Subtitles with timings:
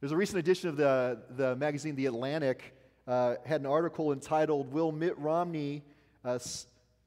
[0.00, 2.74] There's a recent edition of the, the magazine The Atlantic
[3.06, 5.82] uh, had an article entitled "Will Mitt Romney
[6.24, 6.38] uh,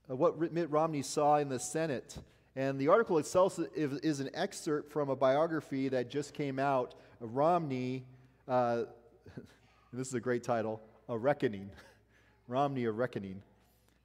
[0.07, 2.19] uh, What Mitt Romney Saw in the Senate?"
[2.55, 6.93] And the article itself is, is an excerpt from a biography that just came out
[7.19, 8.03] of Romney.
[8.47, 8.83] Uh,
[9.91, 10.79] this is a great title:
[11.09, 11.71] "A Reckoning."
[12.47, 13.41] Romney: A Reckoning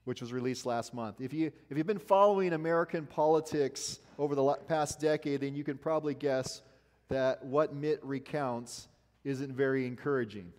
[0.04, 1.20] which was released last month.
[1.20, 5.76] If, you, if you've been following American politics over the past decade, then you can
[5.76, 6.62] probably guess
[7.08, 8.88] that what Mitt recounts
[9.24, 10.52] isn't very encouraging.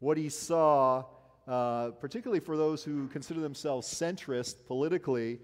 [0.00, 1.04] What he saw,
[1.46, 5.40] uh, particularly for those who consider themselves centrist politically,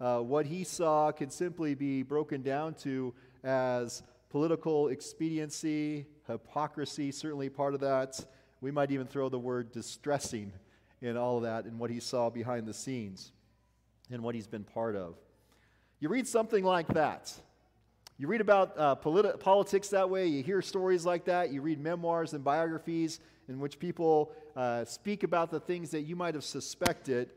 [0.00, 7.48] uh, what he saw can simply be broken down to as political expediency, hypocrisy, certainly
[7.48, 8.22] part of that.
[8.60, 10.52] We might even throw the word distressing
[11.00, 13.32] in all of that and what he saw behind the scenes
[14.10, 15.14] and what he's been part of.
[16.00, 17.32] You read something like that.
[18.18, 21.80] You read about uh, politi- politics that way, you hear stories like that, you read
[21.80, 26.44] memoirs and biographies in which people uh, speak about the things that you might have
[26.44, 27.30] suspected,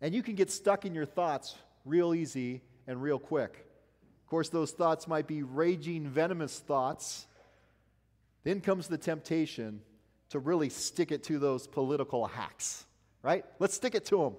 [0.00, 3.66] and you can get stuck in your thoughts real easy and real quick.
[4.24, 7.26] Of course, those thoughts might be raging, venomous thoughts.
[8.42, 9.80] Then comes the temptation
[10.30, 12.86] to really stick it to those political hacks
[13.26, 13.44] right?
[13.58, 14.36] Let's stick it to them.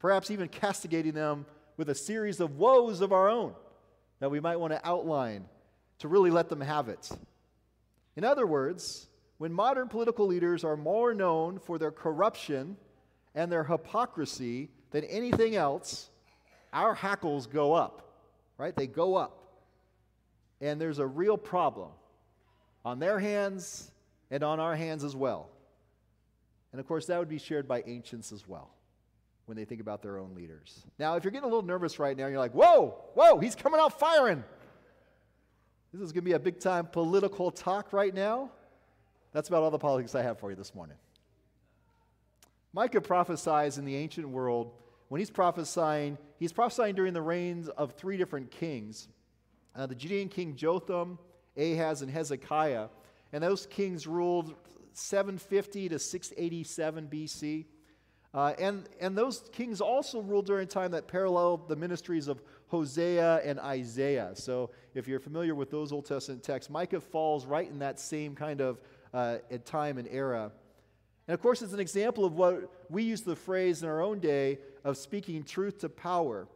[0.00, 3.54] Perhaps even castigating them with a series of woes of our own
[4.20, 5.46] that we might want to outline
[5.98, 7.10] to really let them have it.
[8.16, 12.76] In other words, when modern political leaders are more known for their corruption
[13.34, 16.10] and their hypocrisy than anything else,
[16.72, 18.14] our hackles go up,
[18.58, 18.74] right?
[18.76, 19.38] They go up.
[20.60, 21.90] And there's a real problem
[22.84, 23.90] on their hands
[24.30, 25.48] and on our hands as well.
[26.72, 28.70] And of course, that would be shared by ancients as well
[29.50, 30.86] when they think about their own leaders.
[30.96, 33.80] Now, if you're getting a little nervous right now, you're like, whoa, whoa, he's coming
[33.80, 34.44] out firing.
[35.92, 38.52] This is going to be a big time political talk right now.
[39.32, 40.96] That's about all the politics I have for you this morning.
[42.72, 44.70] Micah prophesies in the ancient world.
[45.08, 49.08] When he's prophesying, he's prophesying during the reigns of three different kings
[49.74, 51.18] uh, the Judean king Jotham,
[51.56, 52.86] Ahaz, and Hezekiah.
[53.32, 54.54] And those kings ruled
[54.92, 57.64] 750 to 687 BC.
[58.32, 62.40] Uh, and, and those kings also ruled during a time that paralleled the ministries of
[62.68, 64.30] Hosea and Isaiah.
[64.34, 68.36] So if you're familiar with those Old Testament texts, Micah falls right in that same
[68.36, 68.80] kind of
[69.12, 70.52] uh, time and era.
[71.26, 74.20] And of course, it's an example of what we use the phrase in our own
[74.20, 76.46] day of speaking truth to power.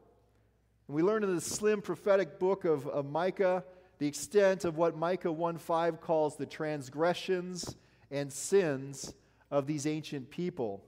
[0.87, 3.65] And we learn in the slim prophetic book of, of Micah
[3.99, 7.77] the extent of what Micah 1.5 calls the transgressions
[8.11, 9.15] and sins
[9.51, 10.85] of these ancient people.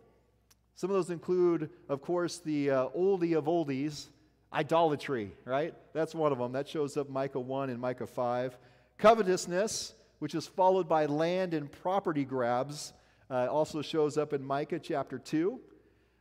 [0.77, 4.09] Some of those include, of course, the uh, oldie of oldies,
[4.53, 5.75] idolatry, right?
[5.95, 6.53] That's one of them.
[6.53, 8.59] That shows up Micah 1 and Micah 5.
[8.99, 12.93] Covetousness, which is followed by land and property grabs,
[13.31, 15.59] uh, also shows up in Micah chapter 2.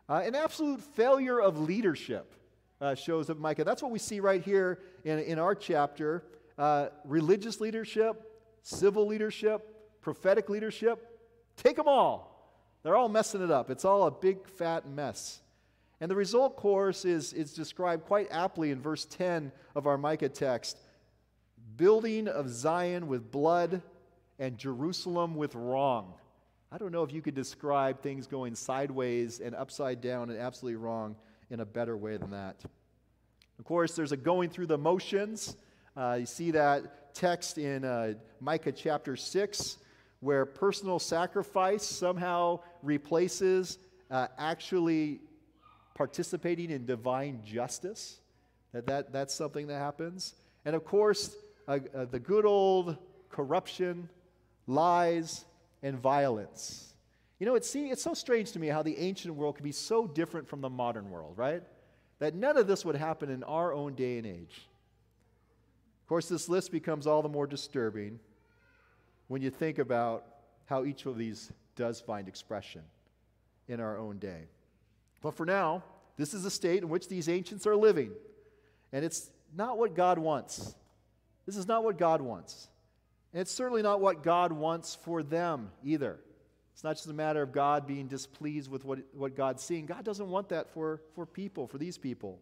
[0.08, 2.34] Uh, an absolute failure of leadership
[2.80, 3.66] uh, shows up in Micah.
[3.66, 6.24] That's what we see right here in, in our chapter.
[6.58, 8.24] Uh, religious leadership,
[8.62, 11.20] civil leadership, prophetic leadership,
[11.58, 12.35] take them all.
[12.86, 13.72] They're all messing it up.
[13.72, 15.42] It's all a big fat mess.
[16.00, 20.30] And the result, course, is, is described quite aptly in verse 10 of our Micah
[20.30, 20.78] text
[21.78, 23.82] building of Zion with blood
[24.38, 26.14] and Jerusalem with wrong.
[26.72, 30.76] I don't know if you could describe things going sideways and upside down and absolutely
[30.76, 31.16] wrong
[31.50, 32.64] in a better way than that.
[33.58, 35.58] Of course, there's a going through the motions.
[35.98, 39.78] Uh, you see that text in uh, Micah chapter 6
[40.26, 43.78] where personal sacrifice somehow replaces
[44.10, 45.20] uh, actually
[45.94, 48.22] participating in divine justice.
[48.74, 50.34] That, that, that's something that happens.
[50.66, 51.36] And of course,
[51.68, 52.98] uh, uh, the good old
[53.30, 54.10] corruption,
[54.66, 55.46] lies,
[55.84, 56.96] and violence.
[57.38, 59.72] You know, it's, see, it's so strange to me how the ancient world can be
[59.72, 61.62] so different from the modern world, right?
[62.18, 64.68] That none of this would happen in our own day and age.
[66.02, 68.20] Of course, this list becomes all the more disturbing
[69.28, 70.26] when you think about
[70.66, 72.82] how each of these does find expression
[73.68, 74.48] in our own day.
[75.22, 75.84] But for now,
[76.18, 78.12] this is a state in which these ancients are living.
[78.94, 80.76] And it's not what God wants.
[81.46, 82.70] This is not what God wants.
[83.34, 86.20] And it's certainly not what God wants for them either.
[86.74, 89.86] It's not just a matter of God being displeased with what, what God's seeing.
[89.86, 92.40] God doesn't want that for, for people, for these people.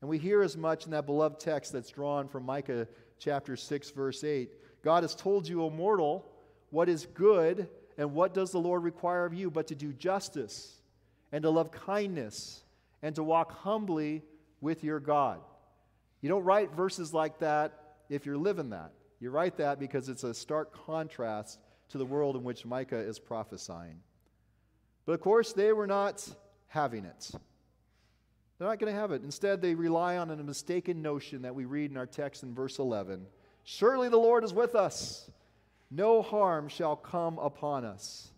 [0.00, 2.88] And we hear as much in that beloved text that's drawn from Micah
[3.18, 4.50] chapter 6, verse 8.
[4.82, 6.26] God has told you, O mortal,
[6.70, 10.80] what is good and what does the Lord require of you but to do justice
[11.30, 12.62] and to love kindness
[13.02, 14.22] and to walk humbly
[14.60, 15.40] with your God.
[16.20, 18.92] You don't write verses like that if you're living that.
[19.20, 21.58] You write that because it's a stark contrast
[21.90, 24.00] to the world in which Micah is prophesying.
[25.04, 26.26] But of course, they were not
[26.68, 27.30] having it.
[28.58, 29.22] They're not going to have it.
[29.22, 32.78] Instead, they rely on a mistaken notion that we read in our text in verse
[32.78, 33.26] 11
[33.64, 35.30] Surely the Lord is with us,
[35.90, 38.30] no harm shall come upon us.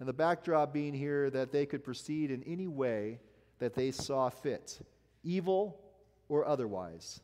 [0.00, 3.20] And the backdrop being here that they could proceed in any way
[3.58, 4.80] that they saw fit,
[5.22, 5.80] evil
[6.28, 7.20] or otherwise.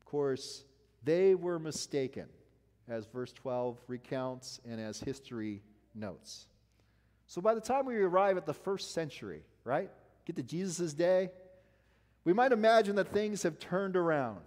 [0.00, 0.64] Of course,
[1.04, 2.26] they were mistaken,
[2.88, 5.62] as verse 12 recounts and as history
[5.94, 6.46] notes.
[7.26, 9.90] So by the time we arrive at the first century, right?
[10.24, 11.30] Get to Jesus' day,
[12.24, 14.40] we might imagine that things have turned around.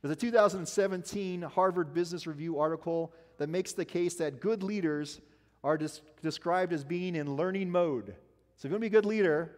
[0.00, 5.20] There's a 2017 Harvard Business Review article that makes the case that good leaders
[5.64, 8.14] are des- described as being in learning mode.
[8.56, 9.56] So if you want to be a good leader,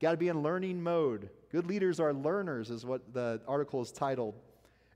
[0.00, 1.28] got to be in learning mode.
[1.52, 4.34] Good leaders are learners, is what the article is titled.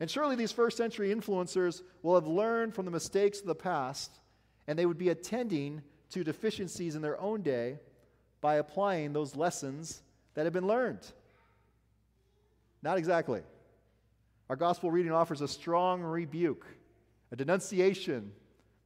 [0.01, 4.21] And surely these first century influencers will have learned from the mistakes of the past,
[4.67, 7.79] and they would be attending to deficiencies in their own day
[8.41, 10.03] by applying those lessons
[10.35, 11.07] that have been learned.
[12.83, 13.43] Not exactly.
[14.49, 16.67] Our gospel reading offers a strong rebuke,
[17.31, 18.33] a denunciation,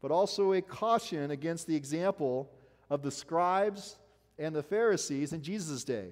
[0.01, 2.51] but also a caution against the example
[2.91, 3.97] of the scribes
[4.39, 6.09] and the Pharisees in Jesus' day.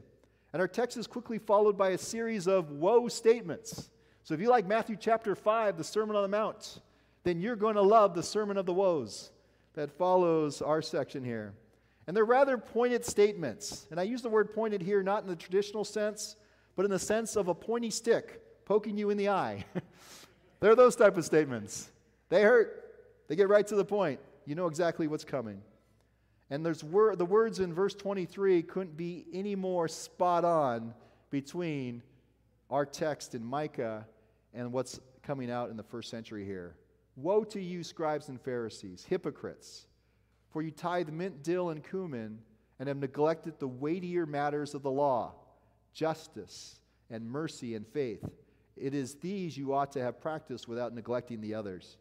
[0.53, 3.91] And our text is quickly followed by a series of woe statements.
[4.23, 6.81] So if you like Matthew chapter 5, the Sermon on the Mount,
[7.25, 9.33] then you're going to love the Sermon of the Woes
[9.75, 11.55] that follows our section here.
[12.07, 13.89] And they're rather pointed statements.
[13.91, 16.37] And I use the word pointed here not in the traditional sense,
[16.77, 19.65] but in the sense of a pointy stick poking you in the eye.
[20.61, 21.91] they're those type of statements.
[22.29, 22.95] They hurt.
[23.27, 24.21] They get right to the point.
[24.47, 25.61] You know exactly what's coming.
[26.51, 30.95] And there's wor- the words in verse 23 couldn't be any more spot on
[31.31, 32.01] between
[32.71, 34.07] our text in Micah
[34.55, 36.77] and what's coming out in the first century here.
[37.17, 39.89] Woe to you, scribes and Pharisees, hypocrites,
[40.53, 42.39] for you tithe mint, dill, and cumin
[42.79, 45.35] and have neglected the weightier matters of the law
[45.93, 46.79] justice
[47.11, 48.25] and mercy and faith.
[48.77, 51.97] It is these you ought to have practiced without neglecting the others.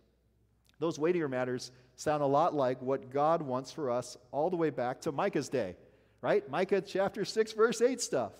[0.80, 4.69] Those weightier matters sound a lot like what God wants for us all the way
[4.69, 5.75] back to Micah's day,
[6.21, 6.50] right?
[6.50, 8.31] Micah chapter 6, verse 8 stuff.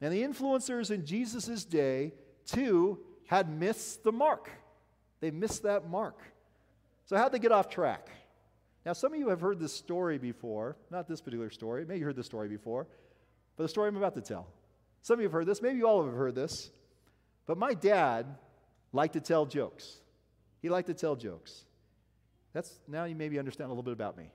[0.00, 2.12] And the influencers in Jesus' day,
[2.46, 4.50] too, had missed the mark.
[5.20, 6.20] They missed that mark.
[7.06, 8.08] So, how'd they get off track?
[8.86, 10.76] Now, some of you have heard this story before.
[10.90, 11.84] Not this particular story.
[11.84, 12.86] Maybe you heard this story before.
[13.56, 14.46] But the story I'm about to tell.
[15.02, 15.60] Some of you have heard this.
[15.60, 16.70] Maybe you all have heard this.
[17.48, 18.26] But my dad
[18.92, 19.96] liked to tell jokes.
[20.60, 21.64] He liked to tell jokes.
[22.52, 24.30] That's now you maybe understand a little bit about me.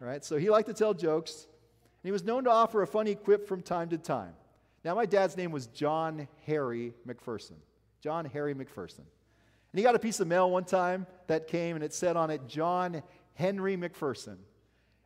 [0.00, 0.22] All right?
[0.22, 1.46] So he liked to tell jokes.
[1.46, 4.34] And he was known to offer a funny quip from time to time.
[4.84, 7.56] Now, my dad's name was John Harry McPherson.
[8.02, 8.98] John Harry McPherson.
[8.98, 12.30] And he got a piece of mail one time that came and it said on
[12.30, 13.02] it, John
[13.32, 14.36] Henry McPherson.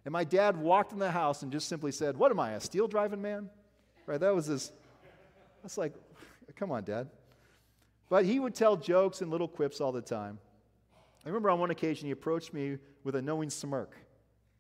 [0.05, 2.61] And my dad walked in the house and just simply said, What am I, a
[2.61, 3.49] steel driving man?
[4.07, 4.19] Right?
[4.19, 4.73] That was his.
[5.63, 5.95] That's like,
[6.57, 7.09] come on, Dad.
[8.09, 10.39] But he would tell jokes and little quips all the time.
[11.25, 13.97] I remember on one occasion he approached me with a knowing smirk,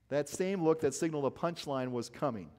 [0.08, 2.50] that same look that signaled a punchline was coming.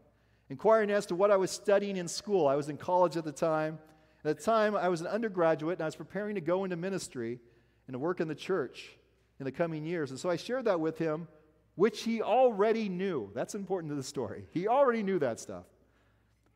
[0.50, 3.32] Inquiring as to what I was studying in school, I was in college at the
[3.32, 3.78] time.
[4.26, 7.40] At the time, I was an undergraduate and I was preparing to go into ministry
[7.88, 8.98] and to work in the church
[9.40, 10.12] in the coming years.
[10.12, 11.28] And so I shared that with him,
[11.76, 13.32] which he already knew.
[13.34, 14.46] That's important to the story.
[14.52, 15.66] He already knew that stuff.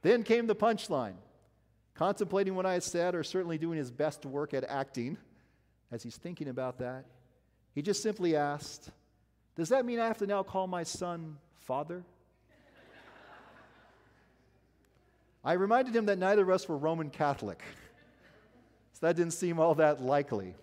[0.01, 1.15] Then came the punchline.
[1.95, 5.17] Contemplating what I had said, or certainly doing his best work at acting,
[5.91, 7.05] as he's thinking about that,
[7.75, 8.89] he just simply asked,
[9.55, 12.03] Does that mean I have to now call my son father?
[15.43, 17.61] I reminded him that neither of us were Roman Catholic,
[18.93, 20.55] so that didn't seem all that likely,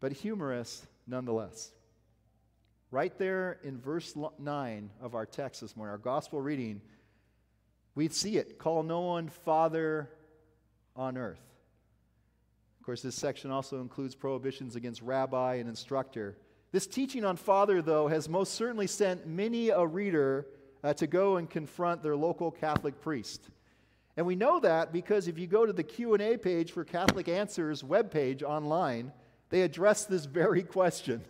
[0.00, 1.70] but humorous nonetheless.
[2.90, 6.80] Right there in verse 9 of our text this morning, our gospel reading,
[7.94, 8.58] we see it.
[8.58, 10.08] Call no one father
[10.96, 11.40] on earth.
[12.80, 16.36] Of course, this section also includes prohibitions against rabbi and instructor.
[16.72, 20.46] This teaching on father, though, has most certainly sent many a reader
[20.84, 23.48] uh, to go and confront their local Catholic priest.
[24.16, 27.82] And we know that because if you go to the Q&A page for Catholic Answers
[27.82, 29.12] webpage online,
[29.50, 31.22] they address this very question.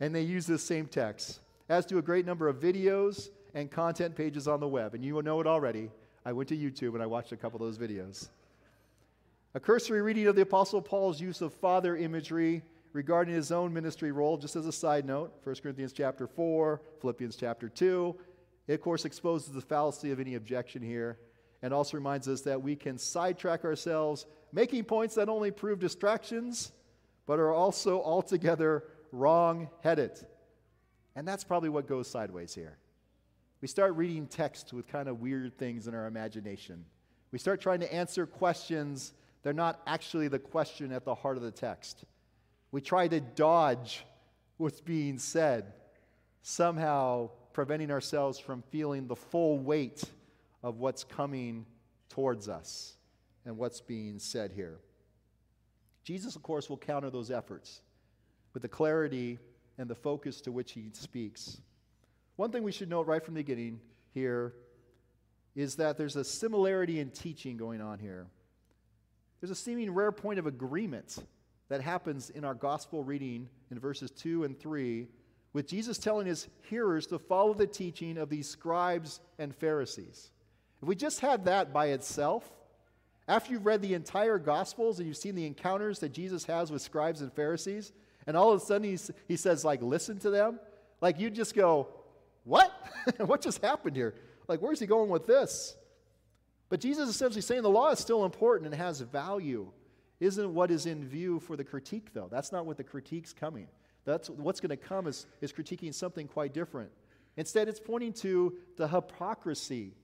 [0.00, 4.16] And they use this same text, as do a great number of videos and content
[4.16, 4.94] pages on the web.
[4.94, 5.90] And you will know it already.
[6.24, 8.28] I went to YouTube and I watched a couple of those videos.
[9.54, 12.62] A cursory reading of the Apostle Paul's use of father imagery
[12.92, 17.36] regarding his own ministry role, just as a side note 1 Corinthians chapter 4, Philippians
[17.36, 18.16] chapter 2.
[18.68, 21.18] It, of course, exposes the fallacy of any objection here
[21.62, 26.72] and also reminds us that we can sidetrack ourselves, making points that only prove distractions,
[27.26, 30.12] but are also altogether wrong headed.
[31.14, 32.78] And that's probably what goes sideways here.
[33.62, 36.84] We start reading text with kind of weird things in our imagination.
[37.30, 39.12] We start trying to answer questions,
[39.44, 42.04] they're not actually the question at the heart of the text.
[42.72, 44.04] We try to dodge
[44.56, 45.72] what's being said,
[46.42, 50.02] somehow preventing ourselves from feeling the full weight
[50.64, 51.64] of what's coming
[52.08, 52.96] towards us
[53.44, 54.80] and what's being said here.
[56.02, 57.82] Jesus, of course, will counter those efforts
[58.54, 59.38] with the clarity
[59.78, 61.58] and the focus to which he speaks.
[62.42, 63.78] One thing we should note right from the beginning
[64.10, 64.52] here
[65.54, 68.26] is that there's a similarity in teaching going on here.
[69.40, 71.24] There's a seeming rare point of agreement
[71.68, 75.06] that happens in our gospel reading in verses 2 and 3
[75.52, 80.32] with Jesus telling his hearers to follow the teaching of these scribes and Pharisees.
[80.82, 82.50] If we just had that by itself,
[83.28, 86.82] after you've read the entire Gospels and you've seen the encounters that Jesus has with
[86.82, 87.92] scribes and Pharisees,
[88.26, 90.58] and all of a sudden he says, like, listen to them,
[91.00, 91.86] like you just go,
[92.44, 92.72] what?
[93.18, 94.14] what just happened here?
[94.48, 95.76] Like, where's he going with this?
[96.68, 99.70] But Jesus is essentially saying the law is still important and has value.
[100.20, 102.28] Isn't what is in view for the critique, though.
[102.30, 103.66] That's not what the critique's coming.
[104.04, 106.90] That's what's going to come is, is critiquing something quite different.
[107.36, 109.94] Instead, it's pointing to the hypocrisy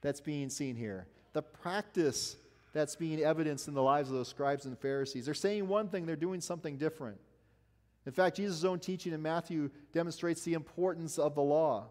[0.00, 2.36] that's being seen here, the practice
[2.72, 5.24] that's being evidenced in the lives of those scribes and Pharisees.
[5.24, 7.18] They're saying one thing, they're doing something different.
[8.06, 11.88] In fact, Jesus' own teaching in Matthew demonstrates the importance of the law.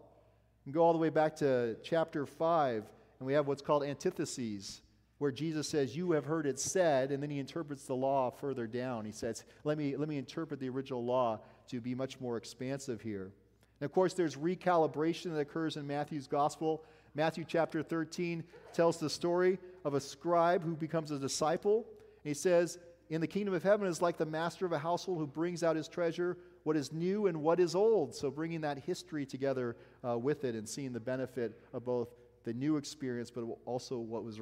[0.64, 2.84] You go all the way back to chapter 5,
[3.18, 4.82] and we have what's called antitheses,
[5.18, 8.66] where Jesus says, You have heard it said, and then he interprets the law further
[8.66, 9.04] down.
[9.04, 13.00] He says, Let me, let me interpret the original law to be much more expansive
[13.00, 13.32] here.
[13.80, 16.84] And of course, there's recalibration that occurs in Matthew's gospel.
[17.14, 21.86] Matthew chapter 13 tells the story of a scribe who becomes a disciple.
[22.22, 22.78] he says,
[23.10, 25.76] In the kingdom of heaven is like the master of a household who brings out
[25.76, 28.14] his treasure, what is new and what is old.
[28.14, 32.08] So, bringing that history together uh, with it and seeing the benefit of both
[32.44, 34.40] the new experience, but also what was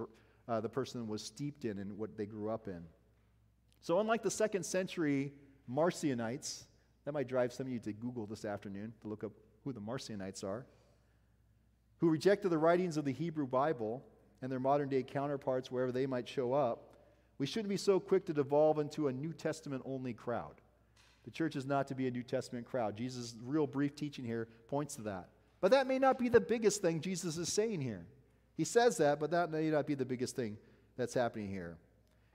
[0.48, 2.82] uh, the person was steeped in and what they grew up in.
[3.80, 5.32] So, unlike the second century
[5.68, 6.64] Marcionites,
[7.04, 9.32] that might drive some of you to Google this afternoon to look up
[9.64, 10.66] who the Marcionites are,
[11.98, 14.04] who rejected the writings of the Hebrew Bible
[14.40, 16.91] and their modern day counterparts wherever they might show up.
[17.42, 20.60] We shouldn't be so quick to devolve into a New Testament only crowd.
[21.24, 22.96] The church is not to be a New Testament crowd.
[22.96, 25.26] Jesus' real brief teaching here points to that.
[25.60, 28.06] But that may not be the biggest thing Jesus is saying here.
[28.56, 30.56] He says that, but that may not be the biggest thing
[30.96, 31.78] that's happening here.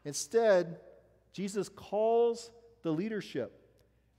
[0.03, 0.77] Instead,
[1.31, 2.51] Jesus calls
[2.83, 3.61] the leadership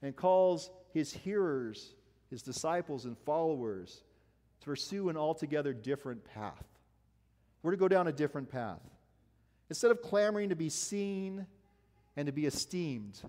[0.00, 1.97] and calls his hearers,
[2.30, 4.04] his disciples, and followers
[4.61, 6.64] to pursue an altogether different path.
[7.62, 8.80] We're to go down a different path.
[9.70, 11.46] Instead of clamoring to be seen
[12.16, 13.20] and to be esteemed,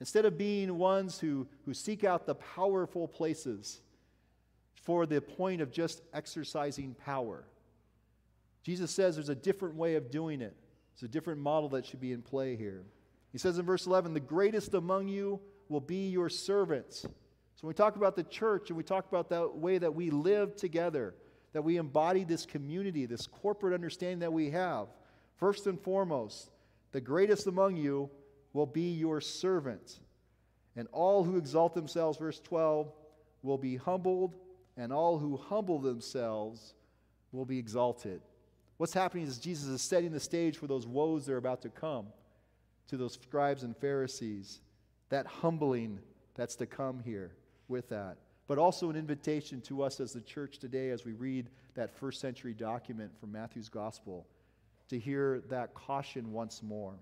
[0.00, 3.80] instead of being ones who, who seek out the powerful places
[4.74, 7.44] for the point of just exercising power,
[8.62, 10.56] Jesus says there's a different way of doing it.
[10.94, 12.84] It's a different model that should be in play here.
[13.30, 17.00] He says in verse 11, The greatest among you will be your servants.
[17.02, 17.08] So
[17.60, 20.56] when we talk about the church and we talk about that way that we live
[20.56, 21.14] together,
[21.52, 24.88] that we embody this community, this corporate understanding that we have,
[25.36, 26.50] first and foremost,
[26.92, 28.10] the greatest among you
[28.52, 29.98] will be your servant.
[30.76, 32.92] And all who exalt themselves, verse 12,
[33.42, 34.34] will be humbled,
[34.76, 36.74] and all who humble themselves
[37.32, 38.20] will be exalted.
[38.76, 41.68] What's happening is Jesus is setting the stage for those woes that are about to
[41.68, 42.06] come
[42.88, 44.60] to those scribes and Pharisees,
[45.08, 45.98] that humbling
[46.34, 47.32] that's to come here
[47.68, 48.18] with that.
[48.46, 52.20] But also an invitation to us as the church today as we read that first
[52.20, 54.26] century document from Matthew's gospel
[54.88, 56.94] to hear that caution once more.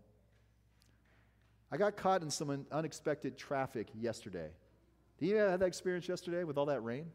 [1.71, 4.51] I got caught in some unexpected traffic yesterday.
[5.19, 7.07] Did you have that experience yesterday with all that rain?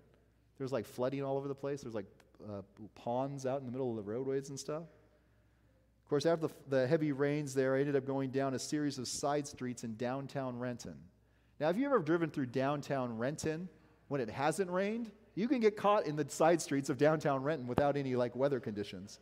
[0.58, 1.82] There was like flooding all over the place.
[1.82, 2.08] There was like
[2.44, 2.62] uh,
[2.96, 4.84] ponds out in the middle of the roadways and stuff.
[4.84, 8.98] Of course, after the, the heavy rains there, I ended up going down a series
[8.98, 10.96] of side streets in downtown Renton.
[11.60, 13.68] Now, have you ever driven through downtown Renton
[14.08, 15.12] when it hasn't rained?
[15.36, 18.60] You can get caught in the side streets of downtown Renton without any like weather
[18.60, 19.20] conditions.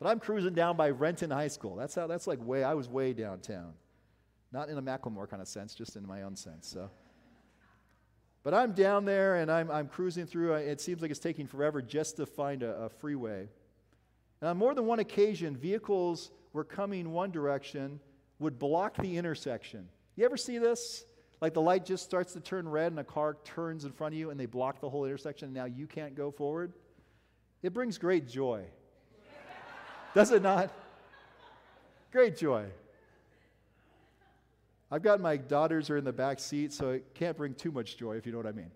[0.00, 1.76] But I'm cruising down by Renton High School.
[1.76, 3.74] That's how that's like way I was way downtown.
[4.50, 6.66] Not in a Macklemore kind of sense, just in my own sense.
[6.66, 6.90] So
[8.42, 10.54] but I'm down there and I'm, I'm cruising through.
[10.54, 13.48] It seems like it's taking forever just to find a, a freeway.
[14.40, 18.00] And on more than one occasion, vehicles were coming one direction,
[18.38, 19.88] would block the intersection.
[20.16, 21.04] You ever see this?
[21.42, 24.18] Like the light just starts to turn red and a car turns in front of
[24.18, 26.72] you and they block the whole intersection and now you can't go forward?
[27.62, 28.64] It brings great joy.
[30.14, 30.72] Does it not?
[32.10, 32.66] Great joy.
[34.90, 37.96] I've got my daughters are in the back seat, so it can't bring too much
[37.96, 38.72] joy, if you know what I mean.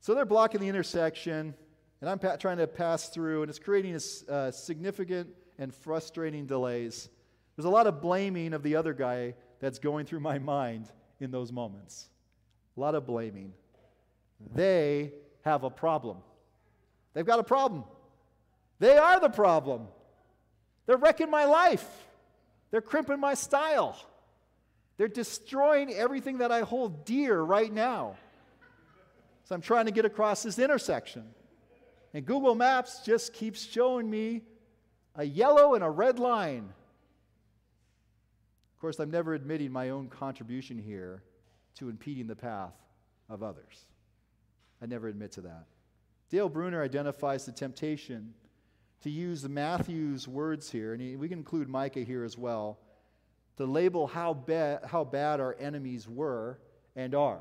[0.00, 1.54] so they're blocking the intersection,
[2.02, 6.44] and I'm pa- trying to pass through, and it's creating a, uh, significant and frustrating
[6.44, 7.08] delays.
[7.56, 11.30] There's a lot of blaming of the other guy that's going through my mind in
[11.30, 12.10] those moments.
[12.76, 13.54] A lot of blaming.
[14.54, 15.12] They
[15.42, 16.18] have a problem.
[17.14, 17.84] They've got a problem.
[18.80, 19.86] They are the problem.
[20.86, 21.86] They're wrecking my life.
[22.70, 23.96] They're crimping my style.
[24.96, 28.16] They're destroying everything that I hold dear right now.
[29.44, 31.24] So I'm trying to get across this intersection.
[32.12, 34.42] And Google Maps just keeps showing me
[35.14, 36.72] a yellow and a red line.
[38.74, 41.22] Of course, I'm never admitting my own contribution here
[41.76, 42.72] to impeding the path
[43.28, 43.84] of others.
[44.82, 45.66] I never admit to that.
[46.30, 48.32] Dale Bruner identifies the temptation
[49.02, 52.78] to use Matthew's words here, and we can include Micah here as well,
[53.56, 56.58] to label how, ba- how bad our enemies were
[56.96, 57.40] and are.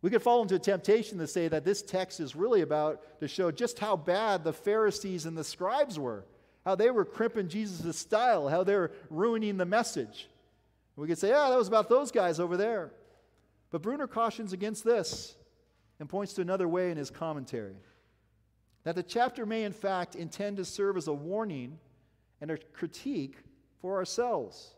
[0.00, 3.26] We could fall into a temptation to say that this text is really about to
[3.26, 6.24] show just how bad the Pharisees and the scribes were,
[6.64, 10.28] how they were crimping Jesus' style, how they were ruining the message.
[10.94, 12.92] We could say, yeah, that was about those guys over there.
[13.70, 15.36] But Bruner cautions against this
[15.98, 17.76] and points to another way in his commentary
[18.84, 21.78] that the chapter may, in fact, intend to serve as a warning
[22.40, 23.36] and a critique
[23.80, 24.74] for ourselves.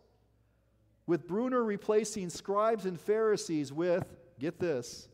[1.06, 4.04] With Bruner replacing scribes and Pharisees with,
[4.38, 5.08] get this,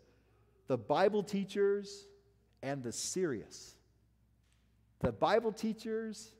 [0.68, 2.06] the Bible teachers
[2.62, 3.74] and the serious.
[5.00, 6.32] The Bible teachers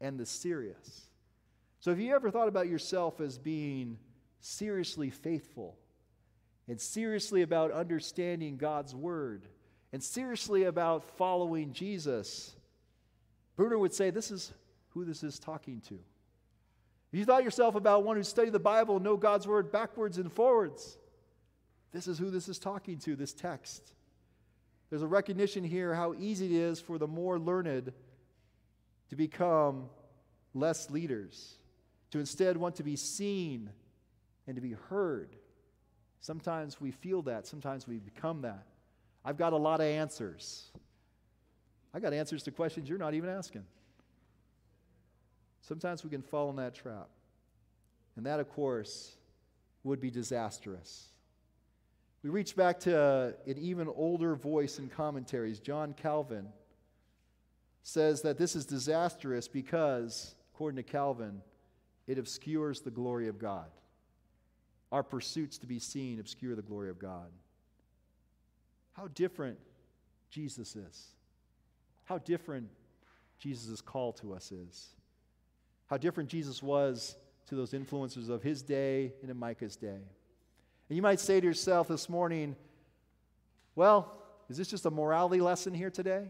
[0.00, 1.08] and the serious.
[1.80, 3.98] So, have you ever thought about yourself as being
[4.40, 5.76] seriously faithful
[6.68, 9.48] and seriously about understanding God's Word
[9.94, 12.56] and seriously about following Jesus,
[13.54, 14.52] Bruner would say this is
[14.88, 15.94] who this is talking to.
[15.94, 20.18] If you thought yourself about one who studied the Bible and know God's Word backwards
[20.18, 20.98] and forwards,
[21.92, 23.92] this is who this is talking to, this text.
[24.90, 27.92] There's a recognition here how easy it is for the more learned
[29.10, 29.84] to become
[30.54, 31.54] less leaders,
[32.10, 33.70] to instead want to be seen
[34.48, 35.36] and to be heard.
[36.20, 38.66] Sometimes we feel that, sometimes we become that.
[39.24, 40.70] I've got a lot of answers.
[41.94, 43.64] I got answers to questions you're not even asking.
[45.62, 47.08] Sometimes we can fall in that trap.
[48.16, 49.16] And that, of course,
[49.82, 51.08] would be disastrous.
[52.22, 55.60] We reach back to an even older voice in commentaries.
[55.60, 56.48] John Calvin
[57.82, 61.40] says that this is disastrous because, according to Calvin,
[62.06, 63.68] it obscures the glory of God.
[64.92, 67.30] Our pursuits to be seen obscure the glory of God
[68.94, 69.58] how different
[70.30, 71.08] Jesus is.
[72.04, 72.68] How different
[73.38, 74.88] Jesus' call to us is.
[75.86, 77.16] How different Jesus was
[77.48, 79.88] to those influencers of his day and in Micah's day.
[80.88, 82.56] And you might say to yourself this morning,
[83.74, 84.12] well,
[84.48, 86.26] is this just a morality lesson here today?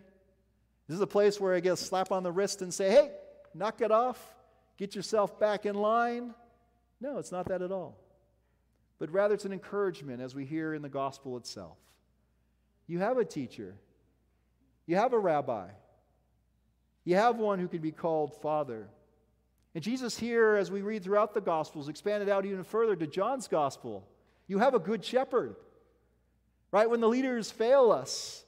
[0.88, 3.10] This Is a place where I get a slap on the wrist and say, hey,
[3.54, 4.34] knock it off,
[4.76, 6.34] get yourself back in line?
[7.00, 7.98] No, it's not that at all.
[8.98, 11.78] But rather, it's an encouragement as we hear in the gospel itself.
[12.86, 13.74] You have a teacher,
[14.86, 15.68] you have a rabbi,
[17.04, 18.88] you have one who can be called Father.
[19.74, 23.48] And Jesus, here, as we read throughout the Gospels, expanded out even further to John's
[23.48, 24.06] Gospel.
[24.46, 25.56] You have a good shepherd.
[26.70, 26.88] Right?
[26.88, 28.44] When the leaders fail us,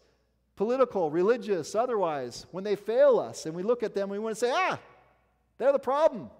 [0.56, 4.40] political, religious, otherwise, when they fail us and we look at them, we want to
[4.40, 4.78] say, ah,
[5.58, 6.30] they're the problem.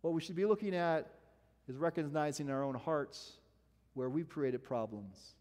[0.00, 1.10] What we should be looking at
[1.68, 3.32] is recognizing our own hearts
[3.94, 5.34] where we've created problems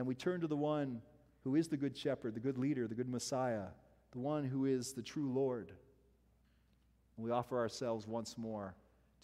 [0.00, 1.02] and we turn to the one
[1.44, 3.66] who is the good shepherd, the good leader, the good Messiah,
[4.12, 5.72] the one who is the true Lord.
[7.18, 8.74] And we offer ourselves once more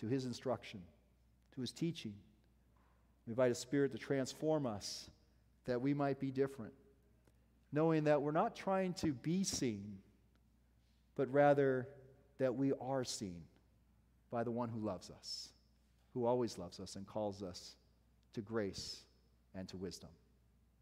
[0.00, 0.82] to his instruction,
[1.54, 2.12] to his teaching.
[3.26, 5.08] We invite a spirit to transform us
[5.64, 6.74] that we might be different,
[7.72, 9.96] knowing that we're not trying to be seen,
[11.16, 11.88] but rather
[12.36, 13.40] that we are seen
[14.30, 15.48] by the one who loves us,
[16.12, 17.76] who always loves us and calls us
[18.34, 18.98] to grace
[19.54, 20.10] and to wisdom.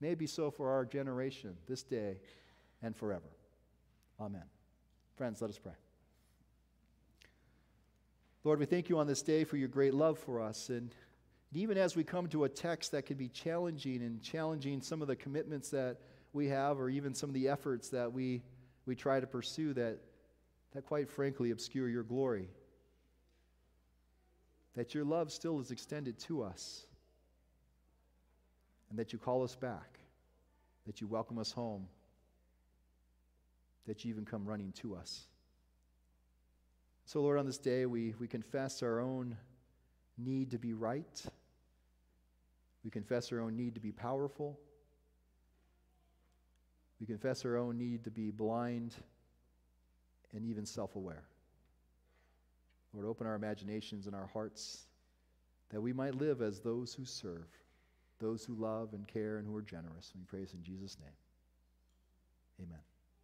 [0.04, 2.18] May be so for our generation, this day,
[2.82, 3.30] and forever.
[4.20, 4.44] Amen.
[5.16, 5.72] Friends, let us pray.
[8.44, 10.68] Lord, we thank you on this day for your great love for us.
[10.68, 10.94] And
[11.54, 15.08] even as we come to a text that can be challenging and challenging some of
[15.08, 15.96] the commitments that
[16.34, 18.42] we have, or even some of the efforts that we,
[18.84, 20.00] we try to pursue that,
[20.74, 22.50] that quite frankly obscure your glory,
[24.76, 26.84] that your love still is extended to us
[28.94, 29.98] and that you call us back,
[30.86, 31.88] that you welcome us home,
[33.88, 35.24] that you even come running to us.
[37.04, 39.36] So, Lord, on this day, we, we confess our own
[40.16, 41.26] need to be right.
[42.84, 44.60] We confess our own need to be powerful.
[47.00, 48.94] We confess our own need to be blind
[50.32, 51.24] and even self aware.
[52.92, 54.84] Lord, open our imaginations and our hearts
[55.70, 57.48] that we might live as those who serve,
[58.20, 60.12] those who love and care and who are generous.
[60.14, 61.16] We praise in Jesus' name.
[62.62, 62.80] Amen.